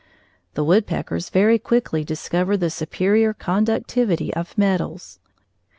[0.55, 5.19] The woodpeckers very quickly discover the superior conductivity of metals.